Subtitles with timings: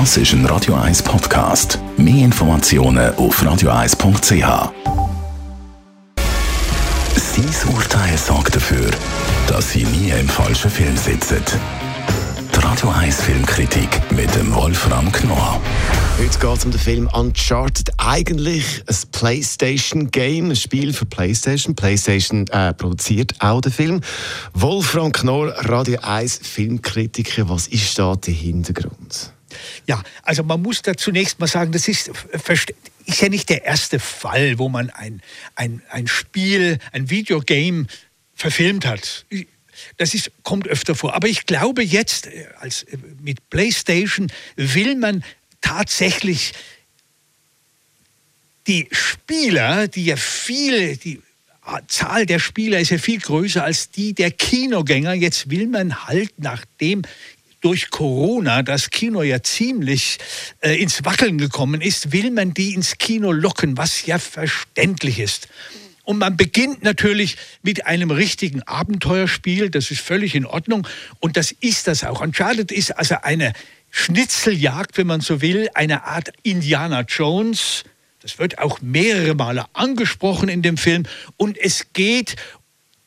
[0.00, 1.78] Das ist ein Radio 1 Podcast.
[1.96, 4.72] Mehr Informationen auf radio1.ch.
[7.14, 8.90] Sein Urteil sorgt dafür,
[9.46, 11.40] dass Sie nie im falschen Film sitzen.
[12.52, 15.60] Die Radio 1 Filmkritik mit dem Wolfram Knorr.
[16.18, 17.92] Heute geht es um den Film Uncharted.
[17.98, 21.76] Eigentlich ein PlayStation-Game, ein Spiel für PlayStation.
[21.76, 24.00] PlayStation äh, produziert auch den Film.
[24.54, 27.48] Wolfram Knorr, Radio 1 Filmkritiker.
[27.48, 29.30] Was ist da der Hintergrund?
[29.86, 32.10] Ja, also man muss da zunächst mal sagen, das ist,
[33.06, 35.22] ist ja nicht der erste Fall, wo man ein,
[35.54, 37.86] ein, ein Spiel, ein Videogame
[38.34, 39.26] verfilmt hat.
[39.96, 41.14] Das ist, kommt öfter vor.
[41.14, 45.24] Aber ich glaube, jetzt äh, als, äh, mit PlayStation will man
[45.60, 46.52] tatsächlich
[48.66, 51.20] die Spieler, die ja viel, die
[51.88, 55.14] Zahl der Spieler ist ja viel größer als die der Kinogänger.
[55.14, 57.02] Jetzt will man halt, nachdem
[57.64, 60.18] durch Corona das Kino ja ziemlich
[60.60, 65.48] äh, ins Wackeln gekommen ist, will man die ins Kino locken, was ja verständlich ist.
[66.02, 70.86] Und man beginnt natürlich mit einem richtigen Abenteuerspiel, das ist völlig in Ordnung
[71.20, 72.20] und das ist das auch.
[72.20, 73.54] Uncharted ist also eine
[73.90, 77.84] Schnitzeljagd, wenn man so will, eine Art Indiana Jones.
[78.20, 81.04] Das wird auch mehrere Male angesprochen in dem Film
[81.38, 82.36] und es geht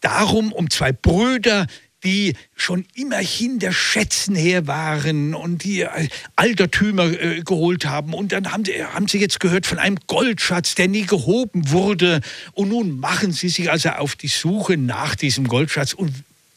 [0.00, 1.66] darum, um zwei Brüder,
[2.06, 8.14] die schon immerhin der Schätzen her waren und die äh, Altertümer äh, geholt haben.
[8.14, 12.20] Und dann haben haben sie jetzt gehört von einem Goldschatz, der nie gehoben wurde.
[12.52, 15.94] Und nun machen sie sich also auf die Suche nach diesem Goldschatz.
[15.94, 16.12] Und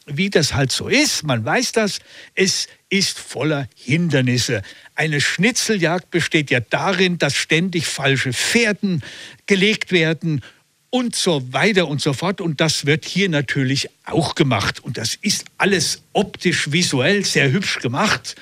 [0.06, 1.98] wie das halt so ist, man weiß das,
[2.36, 4.62] es ist voller Hindernisse.
[4.94, 9.02] Eine Schnitzeljagd besteht ja darin, dass ständig falsche Pferden
[9.46, 10.42] gelegt werden
[10.90, 12.40] und so weiter und so fort.
[12.40, 14.80] Und das wird hier natürlich auch gemacht.
[14.80, 18.36] Und das ist alles optisch, visuell sehr hübsch gemacht.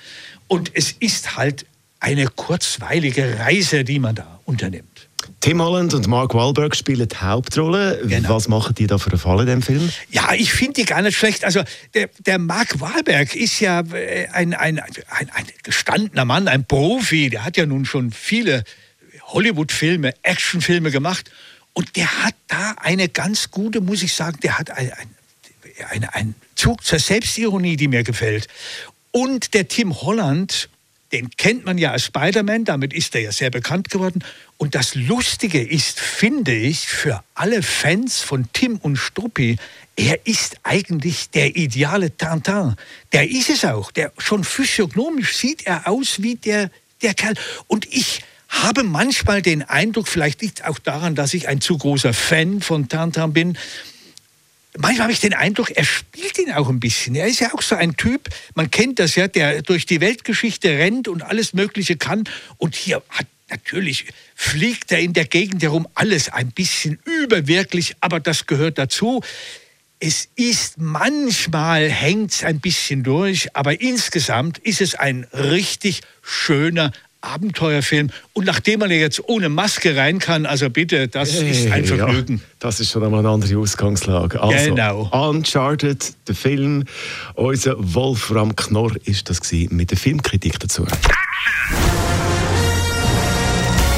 [0.48, 1.66] Und es ist halt
[2.00, 5.08] eine kurzweilige Reise, die man da unternimmt.
[5.40, 8.00] Tim Holland und Mark Wahlberg spielen die Hauptrolle.
[8.05, 8.30] Genau.
[8.30, 9.89] Was machen die da für einen Fall in dem Film?
[10.11, 11.44] Ja, ich finde die gar nicht schlecht.
[11.44, 11.62] Also
[11.94, 17.30] der, der Mark Wahlberg ist ja äh, ein, ein, ein, ein gestandener Mann, ein Profi.
[17.30, 18.64] Der hat ja nun schon viele
[19.27, 21.30] Hollywood-Filme, Actionfilme gemacht.
[21.78, 24.90] Und der hat da eine ganz gute, muss ich sagen, der hat einen
[25.90, 28.48] ein, ein Zug zur Selbstironie, die mir gefällt.
[29.12, 30.70] Und der Tim Holland,
[31.12, 34.24] den kennt man ja als Spider-Man, damit ist er ja sehr bekannt geworden.
[34.56, 39.56] Und das Lustige ist, finde ich, für alle Fans von Tim und Struppi,
[39.94, 42.74] er ist eigentlich der ideale Tintin.
[43.12, 43.92] Der ist es auch.
[43.92, 46.72] Der, schon physiognomisch sieht er aus wie der,
[47.02, 47.34] der Kerl.
[47.68, 51.77] Und ich habe manchmal den Eindruck, vielleicht liegt es auch daran, dass ich ein zu
[51.79, 53.59] großer Fan von Tantan bin,
[54.77, 57.14] manchmal habe ich den Eindruck, er spielt ihn auch ein bisschen.
[57.14, 60.69] Er ist ja auch so ein Typ, man kennt das ja, der durch die Weltgeschichte
[60.70, 62.25] rennt und alles Mögliche kann.
[62.57, 68.20] Und hier hat natürlich fliegt er in der Gegend herum alles ein bisschen überwirklich, aber
[68.20, 69.23] das gehört dazu.
[70.01, 76.92] Es ist manchmal hängt es ein bisschen durch, aber insgesamt ist es ein richtig schöner,
[77.20, 78.11] Abenteuerfilm.
[78.33, 81.84] Und nachdem man ja jetzt ohne Maske rein kann, also bitte, das hey, ist ein
[81.84, 82.36] Vergnügen.
[82.36, 84.40] Ja, das ist schon einmal eine andere Ausgangslage.
[84.40, 85.08] Also, genau.
[85.29, 86.84] Uncharted, der Film.
[87.34, 89.40] Unser Wolfram Knorr ist das
[89.70, 90.86] mit der Filmkritik dazu.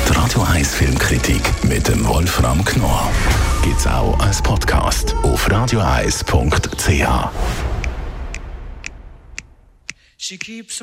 [0.09, 3.11] Die Radio 1 Filmkritik mit dem Wolfram Knorr
[3.63, 6.31] gibt es auch als Podcast auf radioeis.ch.
[10.17, 10.83] She keeps